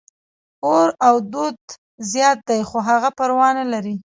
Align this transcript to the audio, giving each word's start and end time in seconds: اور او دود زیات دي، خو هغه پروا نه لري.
اور 0.69 0.87
او 1.07 1.15
دود 1.31 1.59
زیات 2.11 2.39
دي، 2.47 2.59
خو 2.69 2.77
هغه 2.89 3.09
پروا 3.17 3.49
نه 3.59 3.65
لري. 3.73 3.95